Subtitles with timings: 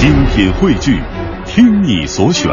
[0.00, 0.98] 精品汇聚，
[1.44, 2.50] 听你所选，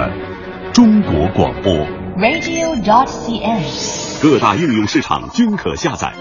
[0.73, 1.73] 中国广播。
[2.17, 4.21] radio.dot.cn，。
[4.21, 6.11] 各大应用市场均可下载。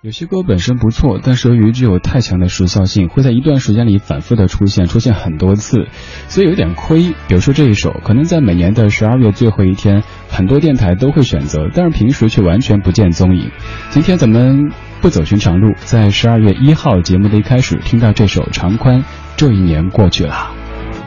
[0.00, 5.88] 有些歌本身不错，但是由于具有太强的时效性，会在一段时间里反复的出现，出现很多次，
[6.28, 7.12] 所以有点亏。
[7.28, 13.50] 比如说这一首，可能在每年的十二月最后一天，很多电台都会选择，但是平时却完全不见踪影。
[13.90, 14.72] 今天咱们
[15.02, 19.02] 不走寻常路，在十二月一号节目的一开始听到这首《长宽》，
[19.40, 20.50] 这一年过去了。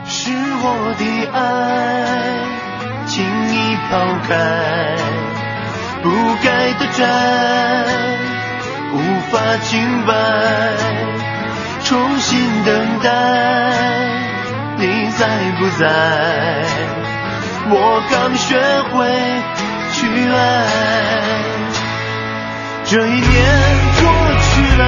[0.06, 1.38] 是我的爱，
[3.06, 3.92] 轻易抛
[4.26, 4.34] 开，
[6.02, 6.10] 不
[6.42, 7.06] 该的债，
[8.92, 8.98] 无
[9.30, 10.12] 法清白，
[11.84, 12.74] 重新等
[13.04, 13.08] 待，
[14.78, 14.82] 你
[15.12, 15.28] 在
[15.60, 15.86] 不在？
[17.70, 18.58] 我刚学
[18.90, 19.06] 会
[19.92, 20.34] 去爱，
[22.84, 23.22] 这一年
[24.00, 24.02] 过
[24.42, 24.82] 去了，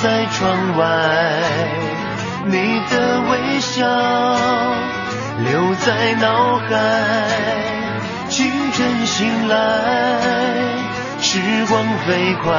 [0.00, 0.86] 在窗外，
[2.46, 3.84] 你的微笑
[5.44, 6.64] 留在脑海。
[8.28, 9.56] 清晨醒来，
[11.20, 12.54] 时光飞快，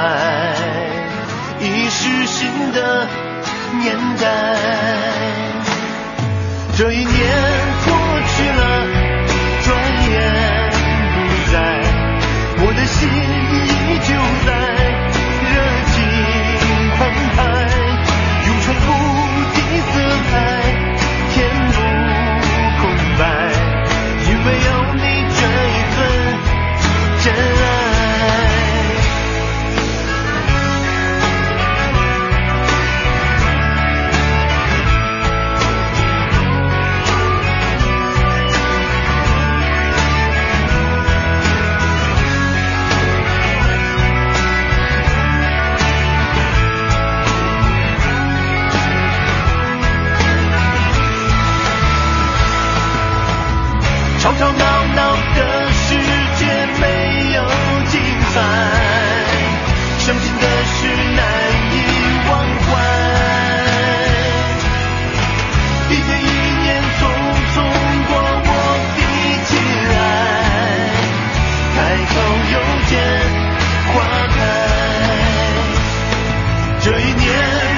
[1.62, 3.08] 已是新的
[3.82, 4.58] 年代。
[6.78, 7.08] 这一年
[7.86, 7.88] 过
[8.36, 8.62] 去了，
[9.64, 9.68] 转
[10.10, 10.12] 眼
[11.16, 11.18] 不
[11.54, 11.58] 在，
[12.62, 13.08] 我的心
[76.82, 77.69] 这一年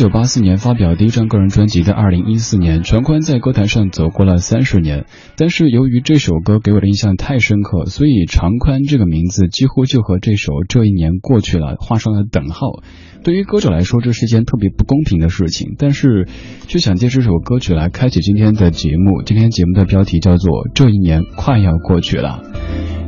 [0.00, 5.04] 九八四年发表第一张个人专辑的二零一四年，陈宽在歌坛上走过了三十年。
[5.36, 12.82] 但是由于这首歌给我的印象太深刻，所以长宽这个名字几乎就和这首这一年过去了画上了等号。
[13.22, 16.26] 对于歌者来说，这是一件特别不公平的事情，但是
[16.66, 19.22] 却想借这首歌曲来开启今天的节目。
[19.22, 22.40] 今天节目的标题叫做《这一年快要过去了》。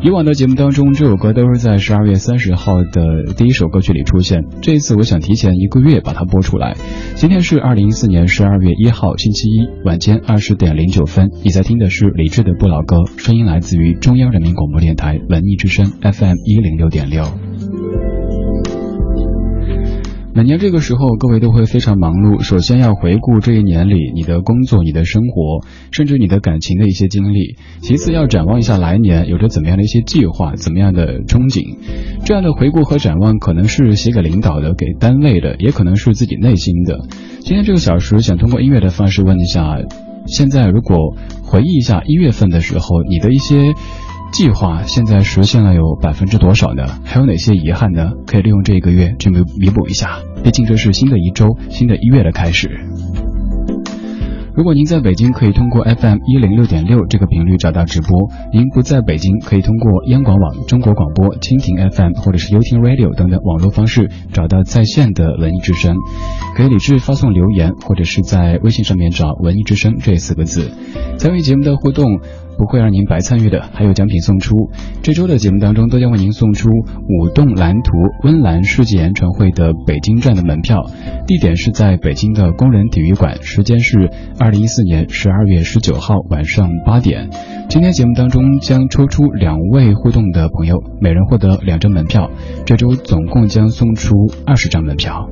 [0.04, 4.44] 以往的节目当中，这首歌都是在十二月三十号的第一首歌曲里出现。
[4.60, 6.74] 这一次，我想提前一个月把它播出来。
[7.14, 11.30] 今天是二零一四年十二月一号，星期一晚间二十点零九分。
[11.44, 17.22] 你在听的是李志的不老歌，声音来自于中央人民广播电台文艺之声 FM 一零六点六。
[20.34, 22.42] 每年这个时候，各位都会非常忙碌。
[22.42, 27.56] 首先要回顾这一年里你的工作、你的生活，甚至你的感情的一些经历。
[27.82, 31.76] 其次要展望一下来年，有着怎么样的一些计划、怎么样的憧憬。
[32.24, 37.00] 这样的回顾和展望，可能是写给领导的、给单位的，也可能是自己内心的。
[37.40, 39.76] 今天这个小时，想通过音乐的方式问一下：
[40.26, 43.74] 现在如果回忆一下一月份的时候，你的一些。
[44.32, 46.84] 计划现在实现了有百分之多少呢？
[47.04, 48.12] 还有哪些遗憾呢？
[48.26, 50.20] 可以利用这一个月去弥弥补一下。
[50.42, 52.80] 毕竟这是新的一周、新的一月的开始。
[54.54, 65.96] 如果您在北京，可以通过 FM 一零六点六这个频率找到直播；您不在北京，可以通过央广网、中国广播、蜻蜓 FM 或者是 u 听 Radio 等等网络方式找到在线的文艺之声。
[66.56, 70.70] 可以理智发送留言，或者是在微信上面找“文艺之声”这四个字。
[71.18, 72.20] 参与节目的互动。
[72.62, 74.70] 不会让您白参与的，还有奖品送出。
[75.02, 77.90] 这周的节目当中，都将为您送出舞动蓝图
[78.22, 80.88] 温岚世纪演唱会的北京站的门票，
[81.26, 87.30] 地点是在北京的工人体育馆，时间是二零一四年十二月十九号晚上八点。
[87.68, 92.30] 今天节目当中将抽出两位互动的朋友，每人获得两张门票。
[92.64, 94.14] 这周总共将送出
[94.46, 95.31] 二十张门票。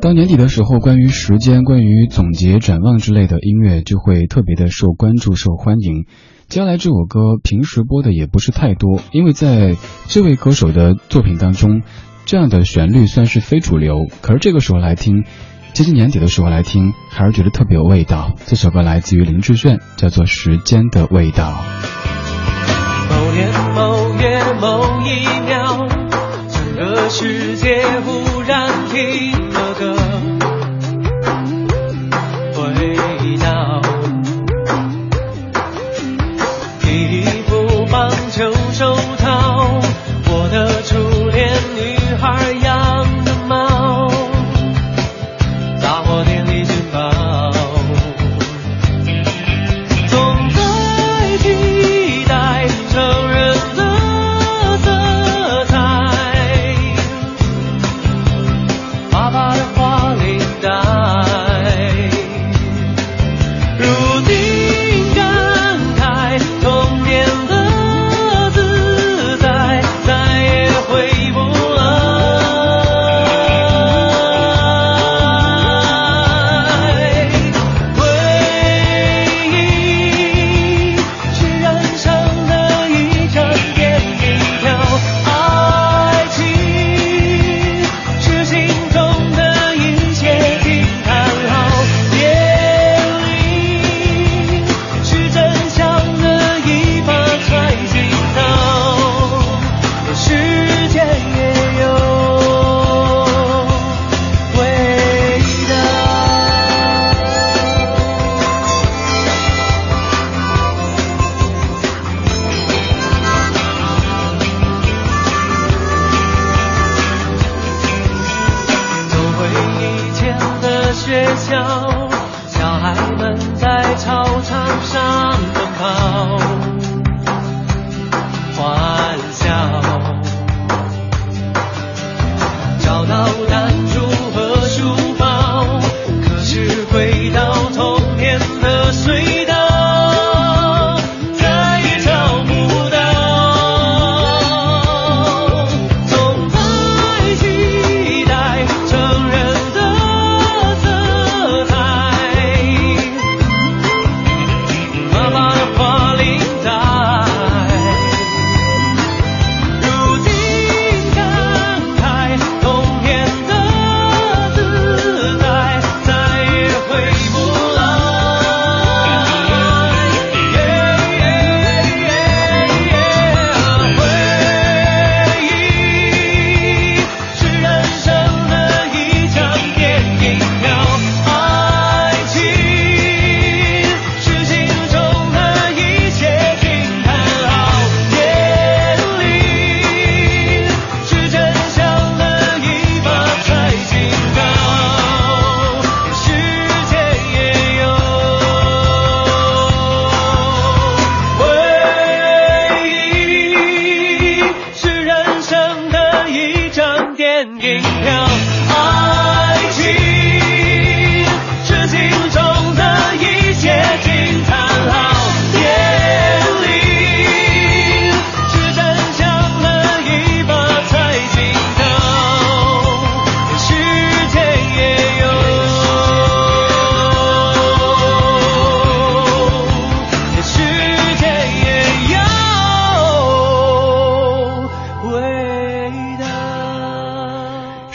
[0.00, 6.06] 到年底的时候，关于时间、关于总结、展望之类的音乐就会特别的受关注、受欢迎。
[6.48, 9.76] 接下来这首歌平时播的也不是太多，因为在
[10.08, 11.82] 这位歌手的作品当中，
[12.24, 14.06] 这样的旋律算是非主流。
[14.22, 15.24] 可是这个时候来听，
[15.74, 18.32] 接近年底的时候来听，还是觉得特别有味道。
[18.46, 21.52] 这首歌来自于林志炫，叫做《时间的味道》。
[23.10, 25.86] 某年某月某一秒，
[26.48, 29.39] 整个世界忽然停。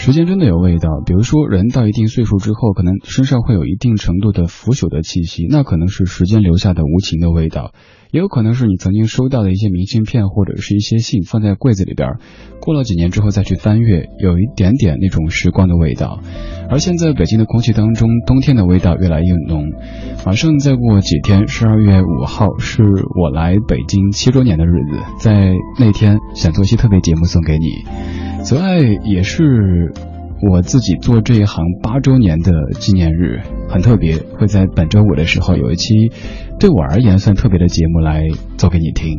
[0.05, 1.01] 时间真的有味道。
[1.03, 7.71] 比如说，人到一定岁数之后，可能身上会有一定程度的腐朽的气息，那可能是时间留下的无情的味道。
[8.11, 12.07] 也有可能是你曾经收到的一些明信片或者是一些信放在柜子里边，
[12.61, 16.19] 过了几年之后再去翻阅，有一点点那种时光的味道。
[16.69, 19.71] 而现在北京的空气当中，冬天的味道越来越浓。
[20.23, 28.24] 马上再过几天，十二月五号是我来北京七周年的日子，在那天想做一期特别节目送给你。
[28.45, 29.91] 此外，也是。
[30.51, 36.11] 我自己做这一行八周年的纪念日很特别，会在本周五的时候有一期
[36.59, 38.21] 对我而言算特别的节目来
[38.57, 39.17] 做给你听。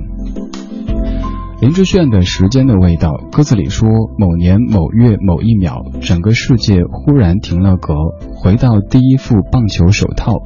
[1.63, 7.95] 林志炫的《时间的味道》歌词里说：某年某月某一秒，整个世界忽然停了格，
[8.35, 10.43] 回到第一副棒球手套。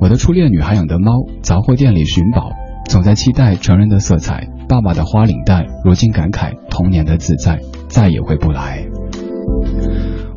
[0.00, 1.12] 我的初恋女孩养的猫，
[1.42, 2.52] 杂货店里寻宝，
[2.92, 4.50] 总在期待成人的色彩。
[4.68, 7.58] 爸爸的花领带，如今感慨童年的自在
[7.88, 8.84] 再也回不来。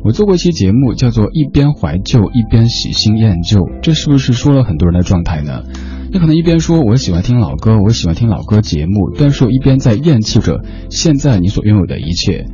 [0.02, 5.64] 我做过一期节目，叫做一边怀旧一边喜新厌旧，这是不是说了很多人的状态呢？
[6.10, 12.46] 你可能一边说我喜欢听老歌，我喜欢听老歌节目，但是我一边在厌弃着现在你所拥有的一切。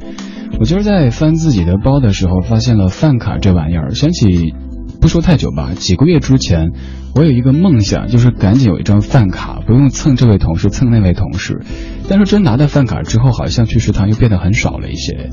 [0.58, 4.52] 我今儿在翻自己的包的时候，发现了饭卡这玩意儿，想起
[5.00, 6.72] 不说太久吧，几个月之前，
[7.14, 11.60] 我有一个梦想，就是赶紧有一张饭卡，不用蹭这位同事蹭那位同事。
[12.08, 15.28] 但是真拿到饭卡之后，好像去食堂又变得很少了一些。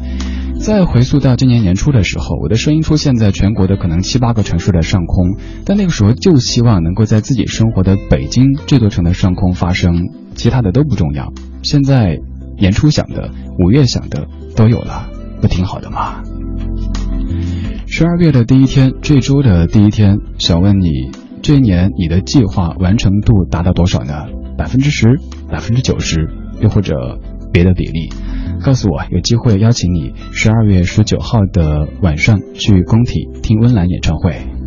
[0.59, 11.31] 再回溯到今年年初的时候，我的声音出现在全国的可能七八个城市的上空，但那个时候就希望能够在自己生活的北京这座城的上空发声，其他的都不重要。
[11.63, 12.19] 现在
[12.57, 15.09] 年初想的、五月想的都有了，
[15.39, 16.21] 不挺好的吗？
[17.87, 24.25] 十二月的第一天，这周的第一天，想问你，这一年你的计划完成度达到多少呢？
[24.57, 25.07] 百分之十、
[25.49, 26.29] 百分之九十，
[26.61, 26.93] 又或者
[27.51, 28.09] 别的比例？
[28.61, 34.58] 告诉我，有机会邀请你十二月十九号的晚上去工体听温岚演唱会。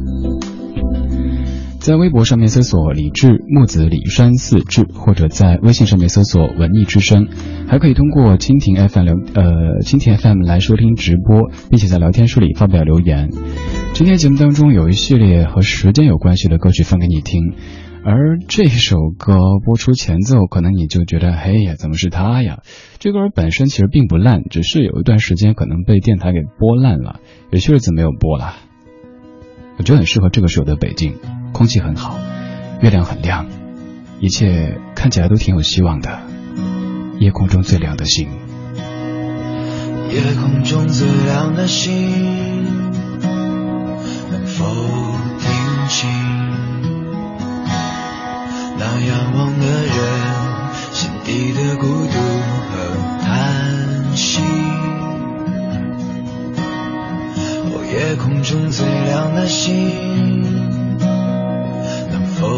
[1.83, 7.27] 在微博上面搜索李志木子李山四志，或者在微信上面搜索文艺之声，
[7.67, 13.31] 还可以通过蜻蜓 FM 留呃蜻蜓 FM 来收听直播，并且在聊天室里发表留言。
[13.95, 17.55] 今天节目当中有一系列和时间有关系的歌曲放给你听。
[18.05, 19.35] 而这首歌
[19.65, 22.61] 播出前奏，可能你就觉得，嘿呀，怎么是他呀？
[23.01, 27.19] 这歌本身其实并不烂，只是有一段时间可能被电台给播烂了，
[27.51, 28.55] 有些日子没有播了。
[29.83, 31.19] 我觉得很适合这个时候的北京，
[31.53, 32.17] 空气很好，
[32.83, 33.49] 月亮很亮，
[34.21, 36.21] 一切看起来都挺有希望的。
[37.19, 38.29] 夜空中最亮的星，
[40.09, 42.63] 夜空中最亮的星，
[44.31, 44.65] 能否
[45.41, 45.51] 听
[45.89, 46.09] 清？
[48.79, 49.93] 那仰望的人
[50.93, 52.62] 心底的孤独
[58.43, 60.43] 夜空中最亮的星，
[62.11, 62.49] 能否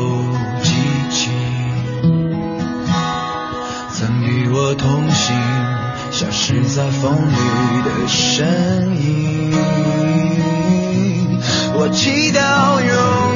[0.63, 0.71] 记
[1.11, 1.31] 起
[3.93, 5.37] 曾与我同行、
[6.11, 7.37] 消失在风里
[7.85, 9.53] 的身影？
[11.75, 13.34] 我祈祷有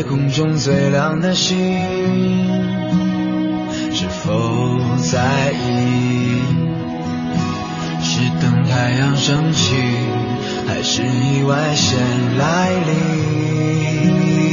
[0.00, 1.58] 夜空中最亮的星，
[3.92, 6.40] 是否在意？
[8.02, 9.76] 是等太阳升起，
[10.66, 11.98] 还是意外先
[12.38, 14.49] 来临？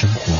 [0.00, 0.32] 生活。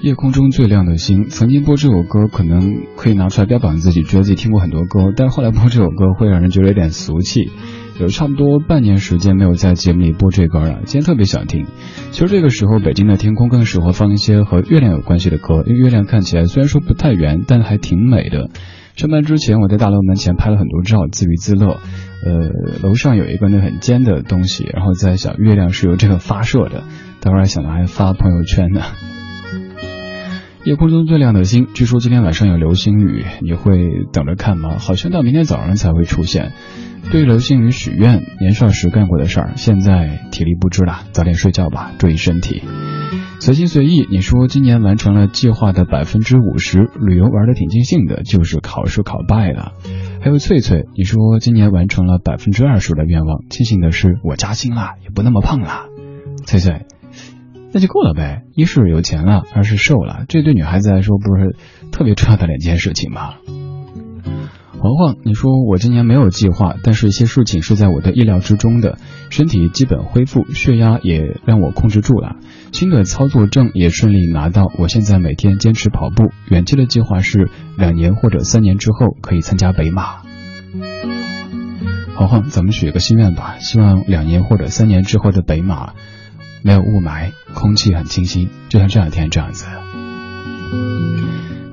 [0.00, 7.50] 夜空中最亮的星，曾经播这首歌，可能可以拿出来标榜自己，觉得自己听过很多歌，但后来播这首歌会让人觉得有点俗气。
[8.00, 11.66] 有差不多半年时间没有在节目里播这歌了，今天特别想听。
[12.10, 18.48] 其实这个时候，北京的天空更适合放一些和月亮有关系的歌，因为月亮看起来虽然说不太圆，但还挺美的。
[18.98, 21.78] 上班之前，我在大楼门前拍了很多照，自娱自乐。
[22.26, 22.48] 呃，
[22.82, 26.82] 楼上有一个那很尖的东西，然后在想月亮是由这个发射的，
[27.20, 28.82] 待会儿想着还发朋友圈呢。
[30.64, 33.78] 夜空中最亮的星，据说今天晚上有流星雨，你会
[34.12, 34.78] 等着看吗？
[34.80, 36.50] 好像到明天早上才会出现。
[37.12, 42.64] 对流星雨许愿，年少时干过的事儿，现在体力不支了，早点睡觉吧，注意身体。
[43.40, 49.72] 随心随意，你说今年完成了计划的百分之五十，旅游玩的挺尽兴的，就是考试考败了。
[50.20, 55.86] 还有翠翠，你说今年完成了百分之二十的愿望，庆幸的是我加薪了，也不那么胖了。
[56.46, 56.86] 翠翠。
[57.72, 61.54] 那就够了呗，一是有钱了，二是瘦了，这对女孩子来说不是
[61.92, 63.34] 特别重要的两件事情吗？
[64.80, 72.36] 黄黄，你说我今年没有计划，但是一些事情是在我的意料之中的，身体基本恢复，血压也让我控制住了，
[72.72, 80.22] 新的操作证也顺利拿到，我现在每天坚持跑步，远期的计划是两年或者三年之后可以参加北马。
[82.14, 85.94] 黄黄，咱们许个心愿吧，希望两年或者三年之后的北马。
[86.62, 89.66] 没有雾霾，空气很清新，就像这两天这样子。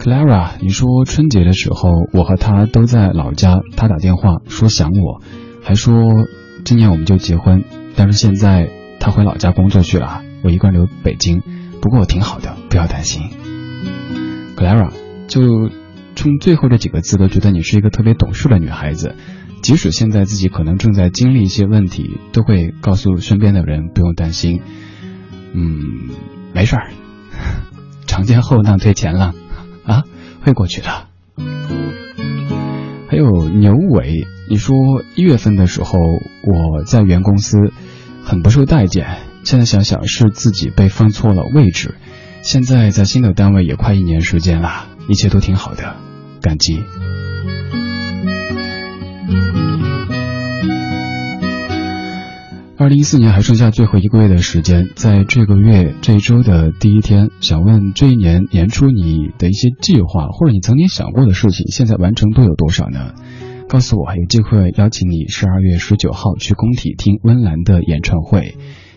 [0.06, 5.20] Clara，你说春节的时候我和他都在老家，他打电话说想我，
[5.64, 6.28] 还说
[6.64, 7.64] 今年我们就结婚。
[7.96, 11.42] 但是现在他回老家工作去了，我一个人留北京。
[11.82, 13.32] 不过我挺好的，不要担心。
[14.56, 14.92] Clara，
[15.28, 15.72] 就
[16.16, 19.16] 从最后这几个字都觉得你是一个特别懂事的女孩子。
[19.64, 24.62] 即使现在自己可能正在经历一些问题，都会告诉身边的人不用担心。
[25.56, 26.12] 嗯，
[26.54, 26.92] 没事儿，
[28.06, 29.34] 长江后浪推前浪，
[29.86, 30.04] 啊，
[30.42, 30.88] 会过去的。
[33.08, 34.76] 还有牛伟，你说
[35.16, 37.58] 一月份的时候我在原公司
[38.24, 41.96] 很不受待见，现在想想是自己被放错了位置。
[42.42, 45.96] 现在在新的单位也快一年时间了，一切都挺好的，
[46.42, 46.84] 感激。
[52.78, 63.14] 二零一四年还剩下最后一个月的时间，在这个月这一周的第一天，想问这一年年初你的一些计划，或者你曾经想过的事情，现在完成度有多少呢？
[63.70, 68.56] 告诉我，有机会邀请你十二月十九号去工体听温岚的演唱会。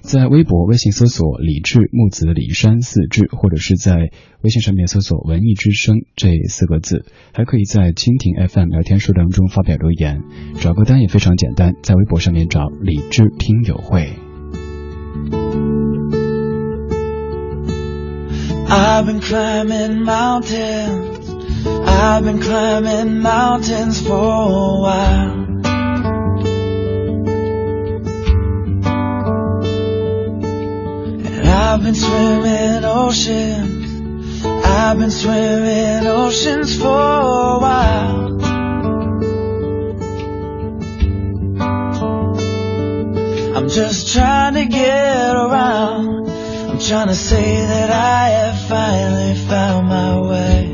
[0.09, 10.23] 在微博、微信搜索“李志木子李山四志”，或者是在微信上面搜索“文艺之声”这四个字，还可以在蜻蜓 FM 聊天室当中发表留言。
[10.61, 14.15] 找歌单也非常简单，在微博上面找“李志听友会”。
[18.67, 19.21] I've been
[31.77, 34.43] swimming oceans.
[34.45, 38.41] I've been swimming oceans for a while.
[43.57, 46.31] I'm just trying to get around.
[46.71, 50.65] I'm trying to say that I have finally found my way.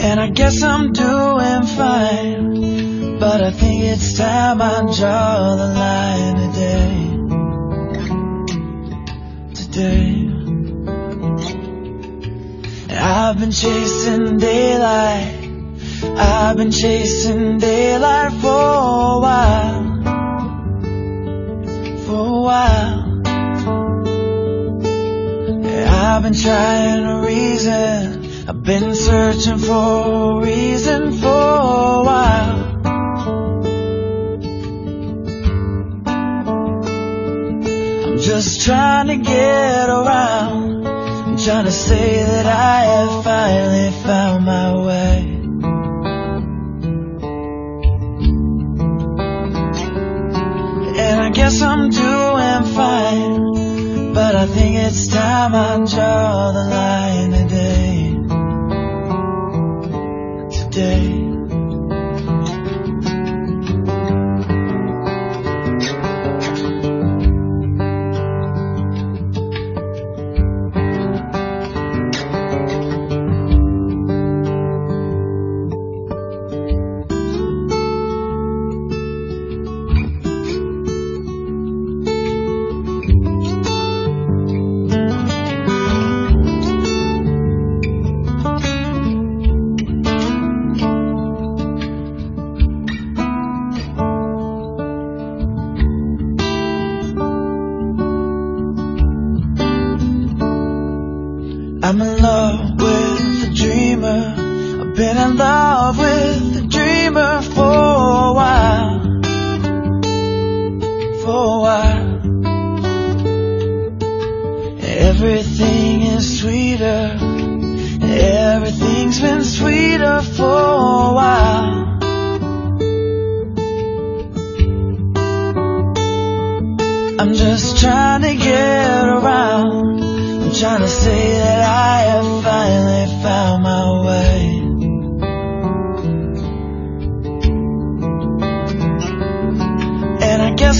[0.00, 2.71] And I guess I'm doing fine.
[3.22, 6.90] But I think it's time I draw the line today.
[9.54, 10.26] Today.
[12.98, 15.38] I've been chasing daylight.
[16.02, 19.84] I've been chasing daylight for a while.
[22.04, 23.22] For a while.
[25.86, 28.48] I've been trying to reason.
[28.48, 32.61] I've been searching for a reason for a while.
[38.22, 40.86] Just trying to get around.
[40.86, 45.38] I'm trying to say that I have finally found my way.
[51.00, 57.34] And I guess I'm doing fine, but I think it's time I draw the line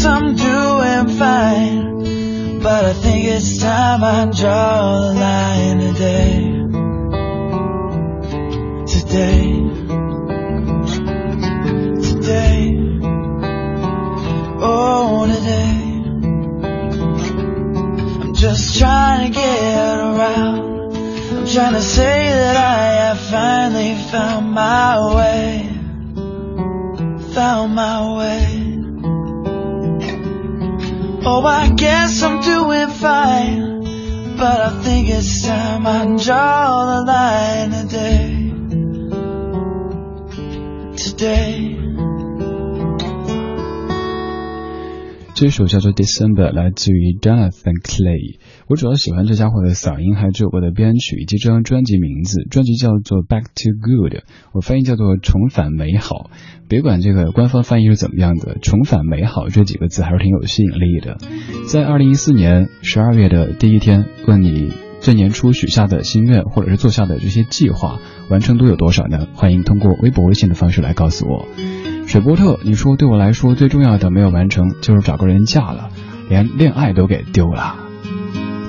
[0.04, 2.58] I'm doing fine.
[2.62, 6.52] But I think it's time I draw the line today.
[8.86, 9.42] Today.
[12.08, 12.78] Today.
[14.60, 15.78] Oh, today.
[18.22, 20.96] I'm just trying to get around.
[20.96, 25.68] I'm trying to say that I have finally found my way.
[27.34, 28.41] Found my way.
[31.24, 34.36] Oh, I guess I'm doing fine.
[34.36, 38.50] But I think it's time I draw the line today.
[40.96, 41.61] Today.
[45.42, 48.38] 这首叫做《December》，来自于 Jonathan Clay。
[48.68, 52.44] 我主要喜欢这家伙的嗓音，还有这首歌的编曲以及这张专辑名字。
[52.48, 54.12] 专辑叫做《Back to Good》，
[54.52, 56.30] 我翻译叫做《重返美好》。
[56.68, 61.18] 别管这个官方翻译是怎么样的，“重返美好”这几个字还是挺有吸引力的。
[61.66, 67.98] 在二零一四年十二月的第一天，问你这年初许下的心愿，或者是做下的这些计划，
[68.30, 69.26] 完成度有多少呢？
[69.34, 71.48] 欢迎通过微博、微信的方式来告诉我。
[72.12, 75.88] 水波特，你说对我来说最重要的没有完成，就是找个人嫁了，
[76.28, 77.74] 连恋爱都给丢了。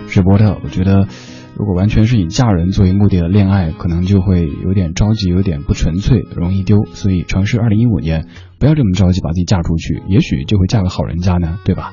[0.07, 1.09] 水波特，我觉得
[1.57, 6.85] 如果完全是以嫁人作为目的的恋爱，可能就会有点着急，有点不纯粹，容易丢。
[6.93, 8.27] 所以尝试二零一五年，
[8.59, 11.91] 不要这么着急把自己嫁出去，也许就会嫁个好人家呢，对吧？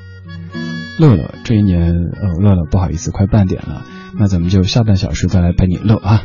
[1.01, 3.83] 乐乐，这一年，呃，乐乐，不好意思，快半点了，
[4.17, 6.23] 那咱们就下半小时再来陪你乐啊。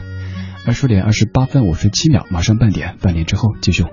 [0.67, 3.83] 二十点二十八分五十七秒，马上半点，半点之后继续。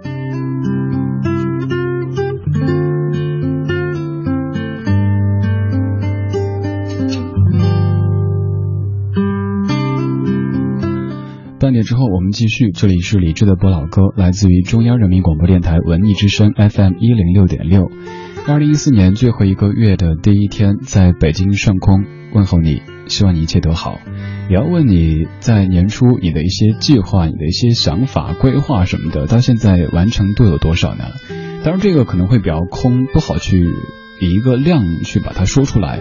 [11.61, 12.71] 半点之后，我们继续。
[12.73, 17.91] 这里是李志的播老歌，来自于中央人民广播电台文艺之声 FM 一零六点六。
[18.49, 22.81] 二零一四年最后一个月的第一天，在北京上空问候你，
[23.13, 24.01] 希望你一切都好。
[24.49, 31.05] 也要问你在年初你的一些计划、你的一些想法、规划什么的，到现在完成度有多少呢？
[31.63, 33.65] 当然，这个可能会比较空，不好去
[34.21, 36.01] 以一个量去把它说出来。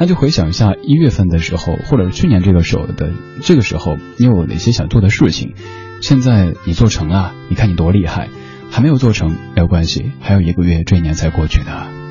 [0.00, 5.54] 那就回想一下一月份的时候，或者是去年这个时候的这个时候，你有哪些想做的事情？
[6.00, 8.28] 现在你做成了，你看你多厉害！
[8.70, 12.07] 还没有做成没有关系，还有一个月，这一年才过去呢。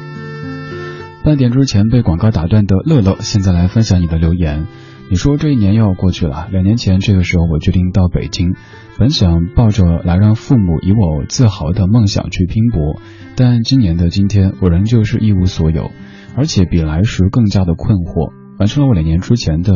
[1.27, 4.65] 半点之前被广告打断的乐乐，现在来分享你的留言。
[5.09, 8.55] 你说这一年又要过去了，两年前这个时候我决定到北京，
[8.97, 13.01] 本想抱着来让父母以我自豪的梦想去拼搏，
[13.35, 15.91] 但今年的今天，我仍旧是一无所有。
[16.37, 19.73] 而且比来时更加的困惑，完成了我两年之前的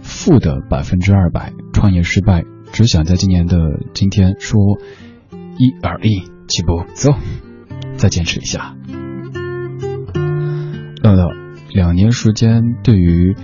[0.00, 3.58] 负的百分之二百，创业失败，只想在今年的
[3.92, 4.58] 今天说
[5.56, 7.12] 一而一，起步走，
[7.96, 8.74] 再坚持一下。
[11.04, 11.28] 乐乐，
[11.70, 13.36] 两年时间对于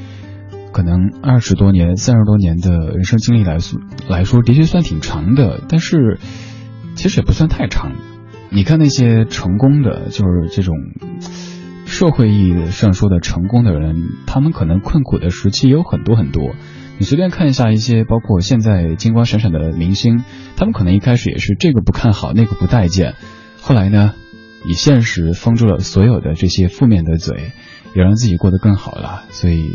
[0.73, 6.19] 可能二十多年、三十多年的人生经历来说来说，的确算挺长的，但是
[6.95, 7.93] 其实也不算太长。
[8.49, 10.75] 你看那些成功的，就是这种。
[11.85, 16.55] 社会意义上说的成功的人，他们可能困苦的时期也有很多很多。
[16.99, 20.23] 你随便看一下一些，包括现在金光闪闪的明星，
[20.57, 23.15] 他们可能一开始也是这个不看好，那个不待见，
[23.61, 24.15] 后来呢，
[24.65, 27.53] 以现实封住了所有的这些负面的嘴，
[27.95, 29.25] 也让自己过得更好了。
[29.31, 29.71] 所以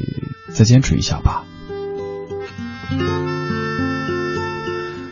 [0.49, 1.43] 再坚持一下吧。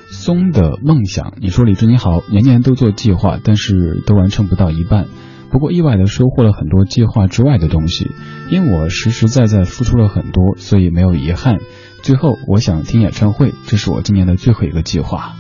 [0.10, 5.08] 松的梦想，你说李志你好，年年都做计划，但是都完成不到一半。
[5.52, 8.10] 不过意外的收获了很多计划之外的东西，
[8.50, 11.60] 因为我实实在在付出了很多，所以没有遗憾。
[12.02, 15.36] 最后，我想听演唱会，这是我今年的最后一个计划。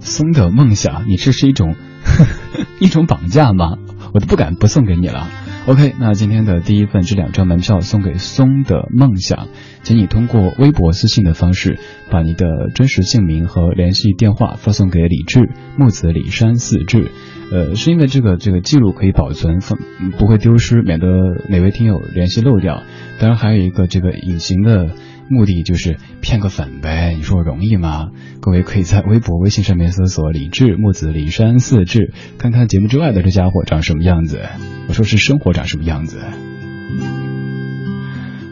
[0.00, 1.76] 松的梦想，你这是一种
[2.80, 3.76] 一种绑架吗？
[4.12, 5.28] 我都不敢不送给你了。
[5.66, 9.48] OK，那今天的第一份这两张门票送给松的梦想，
[9.82, 11.78] 请你通过微博私信的方式，
[12.10, 17.12] 把你的真实姓名和联系电话发送给李志木子李山四志。
[17.52, 19.78] 呃，是因为这个这个记录可以保存，放
[20.18, 21.06] 不会丢失，免得
[21.48, 22.82] 哪位听友联系漏掉。
[23.20, 24.90] 当然还有一个这个隐形的。
[25.30, 28.08] 目的就是骗个粉呗，你说容易吗？
[28.40, 34.42] 各位可以在微博、微信上面搜索“李志木子李山四志”，看看节目之外的这家伙长什么样子。
[34.88, 36.18] 我说是生活长什么样子。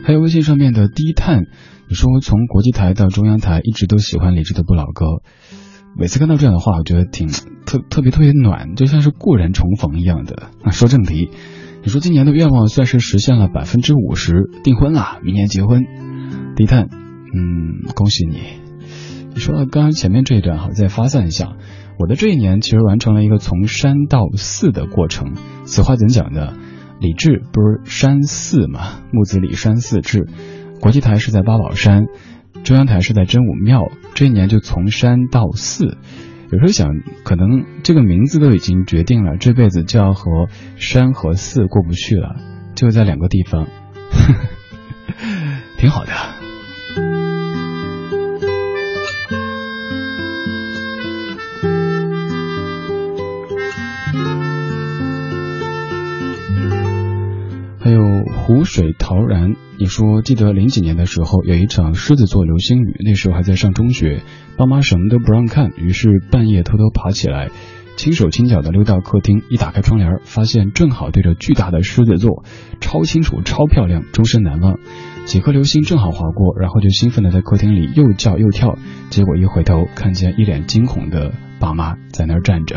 [0.05, 1.47] 还有微信上面的低碳，
[1.89, 5.05] 你说从国际台到中央台一直都喜欢李志的不老歌，
[5.99, 7.27] 每次看到这样的话，我觉得挺
[7.67, 10.51] 特特别特别暖，就像是故人重逢一样的。
[10.65, 11.29] 那说正题，
[11.83, 15.83] 你说今年的愿望算是实现了百分之五十，订婚啦，明年结婚。
[16.57, 18.41] 低碳，嗯，恭喜你。
[19.35, 21.53] 你说到刚刚前面这一段，好，再发散一下。
[21.99, 25.35] 我的这一年其实完成了一个从山到寺的过程。
[25.65, 26.55] 此话怎讲的？
[27.01, 29.01] 李治不是山寺嘛？
[29.13, 30.27] 木子李山寺治。
[30.81, 32.07] 国际台是在八宝山，
[32.65, 33.89] 中央台是在真武庙。
[34.15, 35.99] 这一年就从山到寺。
[36.51, 36.89] 有时候想，
[37.25, 42.37] 可能这个名字都已经决定了，这辈子就要和山和寺过不去了，
[42.75, 43.67] 就在两个地方，
[45.79, 46.13] 挺好的。
[57.81, 58.03] 还有
[58.35, 64.23] 湖水陶然，你说记得零几年的时候有一场狮子座流星雨，那时候还在上中学，
[64.59, 67.51] 爸妈什么都不让看，于是半夜偷偷爬起来，
[67.97, 72.45] 轻手轻脚的溜到客厅，一打开窗帘，发现正好对着巨大的狮子座，
[72.81, 74.79] 超清楚、超漂亮，终身难忘。
[75.29, 78.79] 几颗流星正好划过，然后就兴奋的在客厅里又叫又跳，
[79.11, 82.77] 结果一回头看见一脸惊恐的爸妈在那儿站着。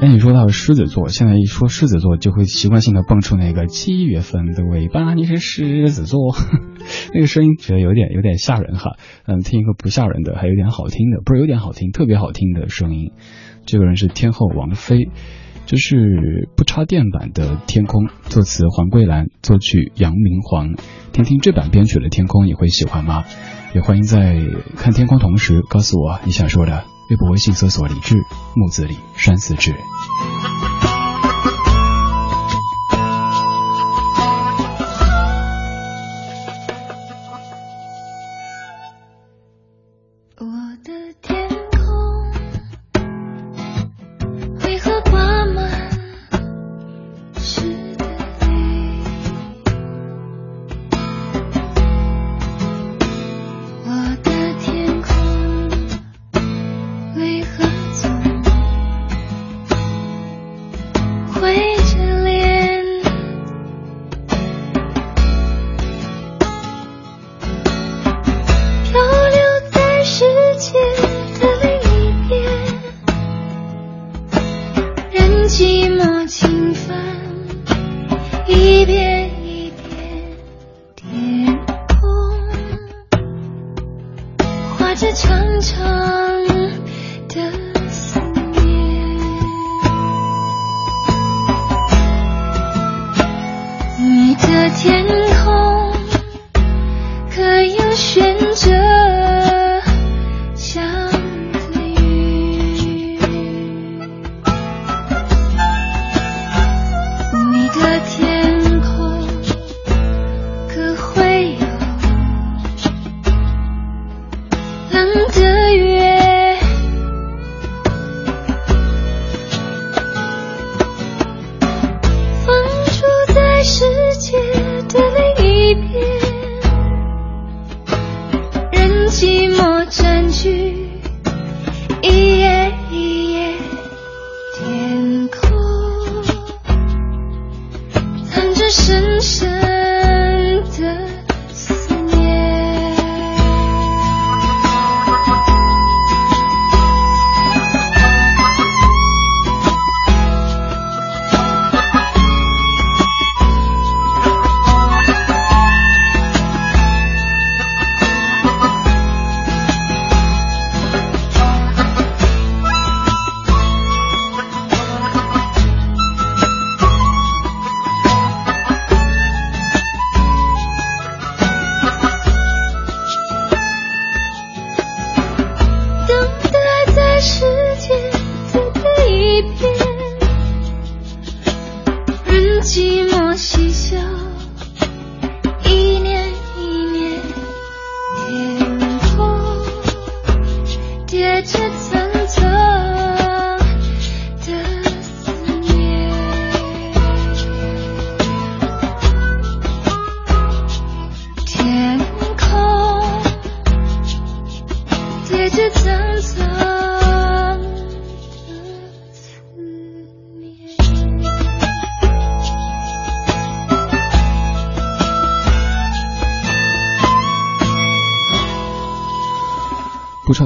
[0.00, 6.34] 哎，你说到狮子座，现在一说狮子座，就会习惯性的蹦出那个七月份的尾巴，你是狮子座，
[7.14, 8.96] 那个声音觉得有点有点吓人哈。
[9.26, 13.12] 嗯，听一个不吓人的，还有点好听的，不是有点好听，特别好听的声音。
[13.64, 15.08] 这个人是天后王菲，
[15.66, 20.74] 这是不插电版的《天空》，作词黄桂兰，作曲杨明煌。
[21.12, 23.24] 听听这版编曲的《天空》，你会喜欢吗？
[23.74, 24.36] 也欢迎在
[24.76, 26.84] 看天空同时告诉我你想说的。
[27.10, 28.16] 微博、微信搜索“李志
[28.56, 29.72] 木子李山寺志”。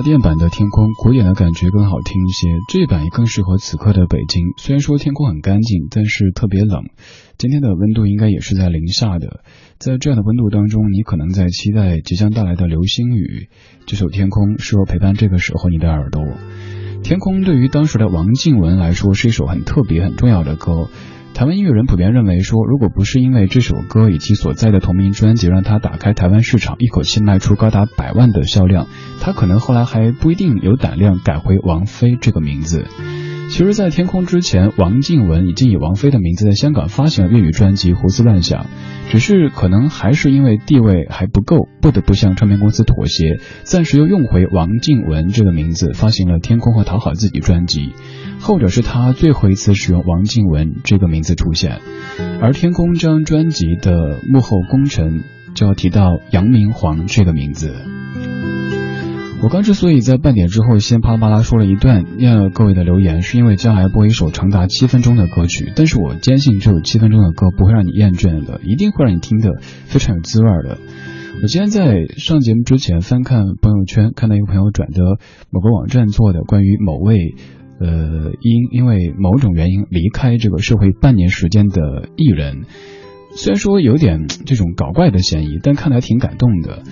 [0.09, 2.49] 电版的《天空》，古典的感觉更好听一些。
[2.73, 4.55] 这一版也更适合此刻的北京。
[4.57, 6.85] 虽然说天空很干净，但是特别冷。
[7.37, 9.45] 今天的温度应该也是在零下的。
[9.77, 13.51] 在这样的温度当中，你可能在期待即将到来的流星雨。
[13.85, 16.23] 这首《天空》适合陪伴这个时候你的耳朵。
[17.03, 20.89] 《天空》对于当时的王静文来说是一首很特别、很重要的歌。
[21.39, 28.89] 台湾音乐人普遍认为说，如果不是因为这首歌以及所在的同名专辑让他打开台湾市场，一口气卖出高达百万的销量，
[29.21, 32.87] 他可能后来还不一定有胆量改回王菲这个名字。
[33.51, 38.65] 其实，在天空之前，王静文已经以王菲的名字在香港发行了粤语专辑《胡思乱想》，
[39.13, 47.93] 只是可能还是因为地位还不够，不得不向唱片公司妥协，暂时又用回王静文这个名字，发行了《天空》和《讨好自己》专辑。
[48.41, 51.81] 后者是他最后一次使用王静文这个名字出现，
[52.41, 55.23] 而《天空》这张专辑的幕后功臣
[55.55, 57.75] 就要提到杨明煌这个名字。
[59.41, 65.73] 我刚之所以在半点之后先啪啦啪啦说了一段念了各位的留言，是因为将来播一首长达七分钟的歌曲。
[65.77, 70.79] 但是我坚信这首七分钟的歌不会让你厌倦的，一定会让你听得非常有滋味的。
[71.41, 75.03] 我今天在上节目之前翻看朋友圈，看到一个朋友转的
[75.51, 77.37] 某个网站做的关于某位
[77.81, 82.65] 呃因因为某种原因离开这个社会半年时间的艺人，
[83.33, 86.83] 虽然说有点这种搞怪的嫌疑，但看来挺感动的，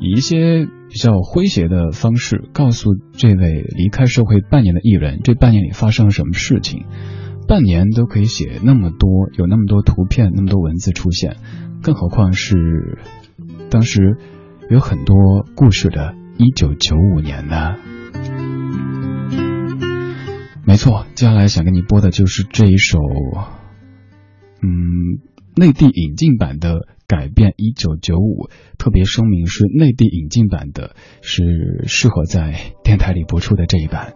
[0.00, 0.66] 以一些。
[0.86, 6.84] 比较诙谐的方式告诉这位离开社会半年的艺人，这半年里发生了什么事情。
[7.48, 11.38] 半年都可以写那么多，有那么多图片，那么多文字出现，
[11.82, 12.98] 更何况是
[13.70, 14.16] 当时
[14.70, 17.74] 有很多故事的1995年呢？
[20.74, 22.98] 没错，接下来想跟你播的就是这一首，
[24.60, 25.20] 嗯，
[25.54, 26.88] 内地引进版的。
[27.06, 28.48] 改变一九九五，
[28.78, 34.14] 特别声明是内地引进版的，是适合在电台里播出的这一版。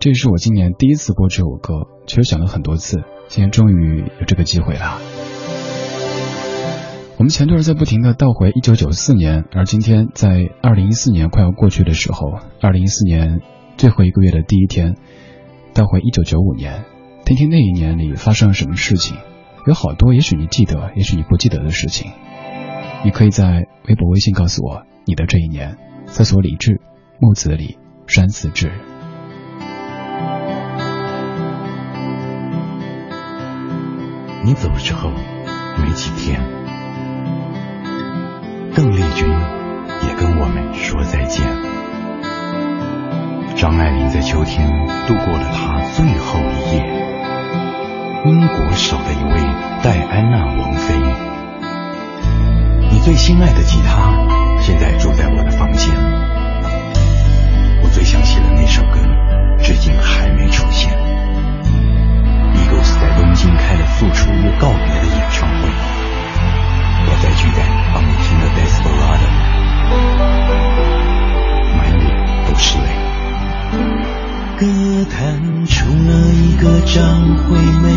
[0.00, 2.96] 这是我今年第一次播这首歌，其实想了很多次，
[3.28, 4.98] 今天终于有这个机会了。
[7.18, 13.42] 我们前段在不停的倒回一九九四年，而今天在二零一四年快要过去的时候，二零一四年
[13.76, 14.96] 最后一个月的第一天，
[15.74, 16.84] 倒回一九九五年，
[17.24, 19.16] 听听那一年里发生了什么事情。
[19.66, 22.12] 有好多，也许你记得，也许你不记得的事情，
[23.04, 25.76] 你可以在微博、微信告诉我你的这一年。
[26.06, 26.80] 搜索李志，
[27.18, 28.70] 木子李，山寺志。
[34.44, 35.10] 你走之后
[35.82, 36.40] 没几天，
[38.76, 39.28] 邓丽君
[40.06, 41.73] 也跟我们说再见。
[43.64, 44.68] 张爱玲在秋天
[45.06, 46.84] 度过了她最后一夜。
[48.26, 49.40] 英国少了一位
[49.82, 50.94] 戴安娜王妃。
[52.90, 54.12] 你最心爱的吉他
[54.60, 55.94] 现在住在我的房间。
[57.82, 59.00] 我最想写的那首歌，
[59.58, 60.92] 至今还没出现。
[62.52, 65.70] Eagles 在东京开了复出又告别的演唱会，
[67.08, 68.12] 我在巨蛋帮你
[77.24, 77.93] 不会美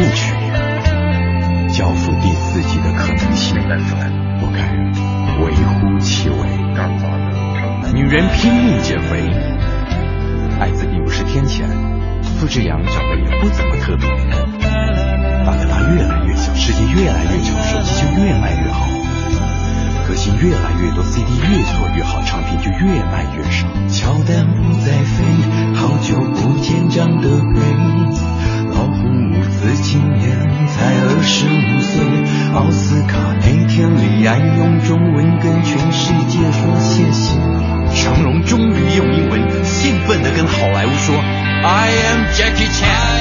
[0.00, 0.32] 弄了个首部曲，
[1.68, 3.54] 交付第四季的可能性，
[4.40, 4.72] 不该
[5.44, 6.36] 微乎其微。
[7.92, 9.28] 女人拼命减肥，
[10.58, 11.64] 艾滋病不是天谴，
[12.22, 14.08] 付志阳长得也不怎么特别，
[15.44, 18.86] 巴德拉越来越小，世界越来越小，手机就越卖越好，
[20.08, 23.66] 歌星越来越多，CD 越做越好，唱片就越卖越少。
[23.88, 25.24] 乔丹不再飞，
[25.74, 27.60] 好久不见张德培，
[28.06, 28.39] 老
[29.60, 30.30] 自今年
[30.68, 32.02] 才二十五岁，
[32.54, 37.36] 奥斯卡那天李安用中文跟全世界说谢谢。
[37.94, 43.19] 成龙终于用英文兴奋地跟好莱坞说：“I am Jackie Chan。”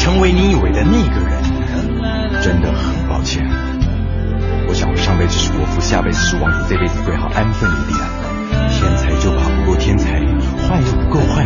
[0.00, 1.36] 成为你以为的那个人，
[2.42, 3.46] 真的很抱歉。
[4.66, 8.00] 我想我上辈子是国父，下辈子是王子，这辈子最好安分一点。
[8.72, 10.08] 天才就怕不够天才，
[10.64, 11.44] 坏又不够坏，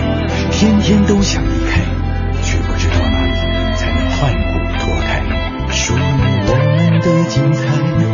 [0.53, 1.83] 天天都想离开，
[2.45, 3.35] 却不知道哪里
[3.75, 4.39] 才能换骨
[4.79, 5.19] 脱开。
[5.73, 7.67] 属于我们的精彩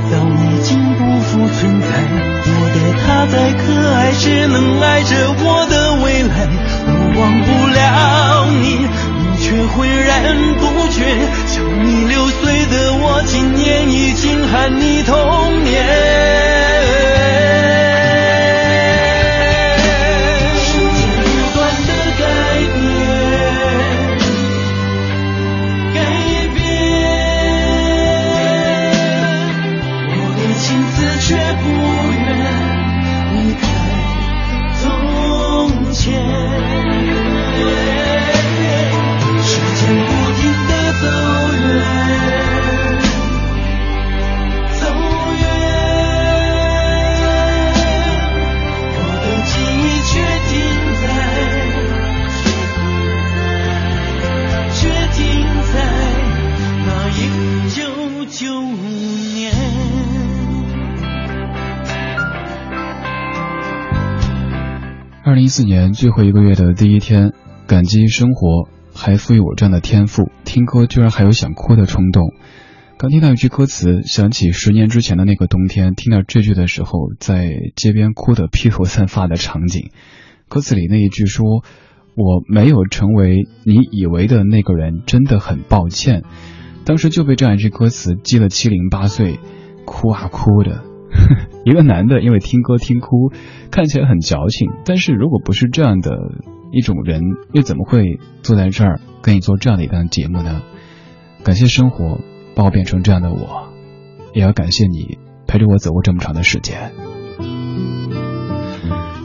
[0.08, 1.86] 早已经不复存在，
[2.48, 6.48] 我的他再可爱，只能爱着我的未来。
[6.88, 8.88] 我忘不了，你
[9.50, 11.02] 却浑然不觉。
[11.46, 16.49] 像你六岁的我，今年已经喊你童年。
[65.40, 67.32] 零一四年最后一个月的第一天，
[67.66, 72.34] 感激生活还赋予我这样的天赋，听歌居然还有想哭的冲动。
[72.98, 79.88] 刚听到一句歌词，想起十年之前的那个冬天，听到这句的时候，在街边哭得披头散发的场景。
[80.50, 81.64] 歌词里那一句说
[82.14, 86.22] ：“我没有成为你以为的那个人，真的很抱歉。”
[86.84, 89.40] 当时就被这样一句歌词击了七零八碎，
[89.86, 90.82] 哭啊哭的。
[91.64, 93.32] 一个男的因为听歌听哭，
[93.70, 96.16] 看起来很矫情，但是如果不是这样的
[96.72, 97.20] 一种人，
[97.52, 100.62] 又怎么会坐在这儿跟你做这样的一档节目呢？
[101.44, 102.20] 感谢生活
[102.54, 103.72] 把我变成这样的我，
[104.34, 106.92] 也要感谢你陪着我走过这么长的时间。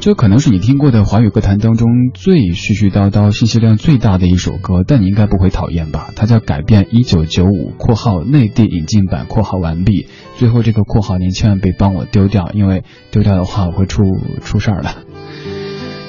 [0.05, 6.11] 这可能是你听过的华语歌坛当中最絮絮叨叨、信息量最大的一首歌，但你应该不会讨厌吧？
[6.15, 10.05] 它叫《改变一九九五》（括号内地引进版）（括号完毕）。
[10.37, 14.03] 最后这个括号您千万别帮我丢掉，因为丢掉的话我会出
[14.43, 14.91] 出事儿的。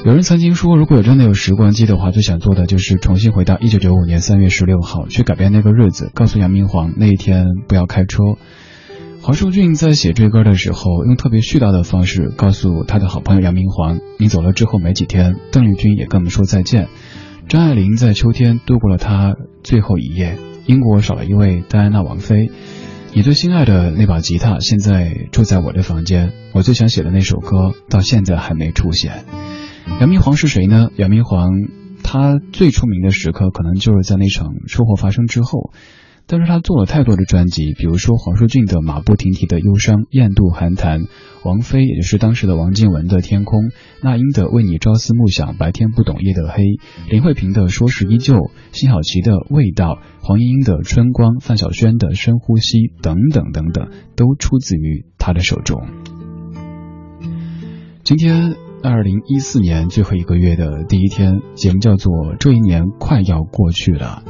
[0.05, 8.19] 有人曾经说，如果有真的有时光机的话，最想做的就是重新回到一九九五年三月十六号，去改变那个日子，告诉杨明煌那一天不要开车。
[9.27, 16.87] 黄舒骏在写这歌的时候，用特别絮叨的方式告诉他的好朋友杨明煌：“你走了之后没几天，邓丽君也跟我们说再见。
[17.49, 20.39] 张爱玲在秋天度过了她最后一夜。
[20.67, 22.53] 英国少了一位戴安娜王妃。
[23.15, 26.33] 你最心爱的那把吉他现在住在我的房间。
[26.53, 29.25] 我最想写的那首歌到现在还没出现。”
[30.01, 30.91] 杨明煌是谁呢？
[30.95, 31.51] 杨明煌，
[32.05, 35.73] 他最出名的时刻可能就是在那场车祸发生之后。
[36.29, 41.03] 但是他做了太多的专辑，比如说黄舒骏的《马不停蹄的忧伤》，雁渡寒潭，
[41.45, 43.61] 王菲也就是当时的王靖雯的《天空》，
[44.03, 46.65] 那英的《为你朝思暮想》，白天不懂夜的黑，
[47.11, 48.35] 林慧萍的《说是依旧》，
[48.73, 55.81] 辛晓琪的《味道》，黄莺莺的《春光》，范晓萱的《深呼吸》等等等等，都出自于他的手中。
[58.03, 58.57] 今天。
[58.83, 64.23] 二零一四年最后一个月的第一天，节目叫做《这一年快要过去了》。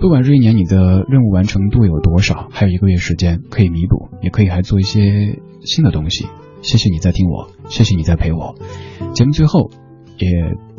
[0.00, 6.26] 不管这一年你的任务完成度有多少，还有一个月时间可以弥补，也可以还做一些新的东西。
[6.62, 8.54] 谢谢你在听我，谢谢你在陪我。
[9.12, 9.70] 节目最后
[10.16, 10.28] 也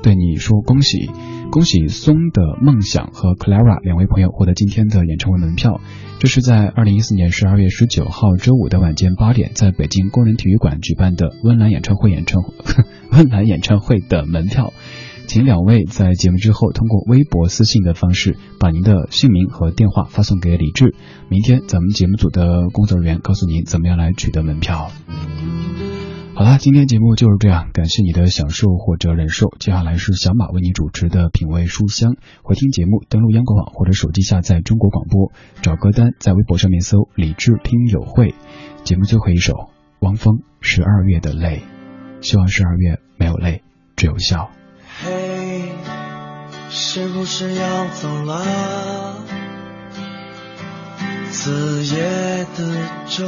[0.01, 1.09] 对你说恭喜，
[1.51, 5.81] 恭喜松的梦想和 Clara 两位朋友获得今天的演唱会门票。
[6.19, 12.41] 这是在二零一四年十二月十九号周五的晚间八点，在北京工人体育馆举办的温岚演唱会演唱
[13.11, 14.73] 温岚演唱会的门票，
[15.29, 20.95] 请两位在节目之后通过微博私信的方式，把您的姓名和电话发送给李志，
[21.29, 24.89] 明天咱们节目组的工作人员告诉您怎么样来取得门票。
[26.33, 29.53] 好啦，今天节目就是这样，感谢你的享受或者忍受。
[29.59, 38.33] 接下来是小马为你主持的品味书香，回听节目登录央广网或者手机下载中国广播，找歌单在微博上面搜李志听友会。
[38.83, 39.69] 节目最后一首，
[39.99, 41.61] 汪峰《十二月的泪》，
[42.25, 43.61] 希望十二月没有泪，
[43.95, 44.49] 只有笑。
[46.69, 49.15] 是不是要走了？
[51.31, 52.63] 子夜的
[53.07, 53.25] 钟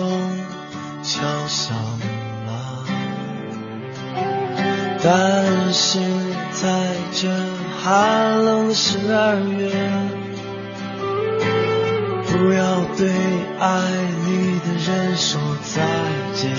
[1.04, 1.76] 敲响
[2.46, 2.84] 了。
[5.04, 6.00] 但是
[6.52, 7.30] 在这
[7.82, 9.72] 寒冷的十二月，
[12.28, 13.10] 不要对
[13.60, 13.82] 爱
[14.26, 15.82] 你的人说再
[16.36, 16.52] 见。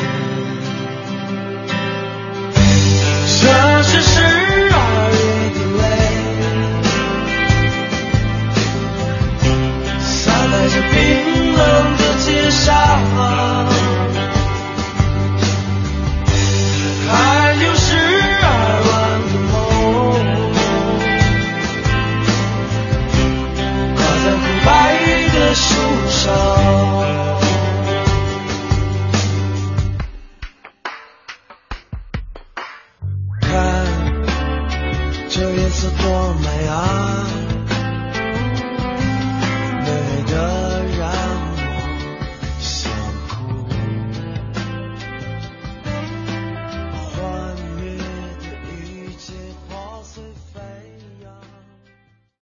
[3.40, 3.82] 这
[10.92, 10.98] 冰
[11.54, 11.60] 冷
[11.96, 12.74] 的街上，
[17.08, 17.10] 还
[17.54, 17.86] 有十
[18.42, 18.44] 二
[18.86, 18.92] 万
[19.26, 19.52] 的梦，
[23.96, 24.68] 挂在枯白
[25.32, 25.64] 的树
[26.08, 26.22] 上。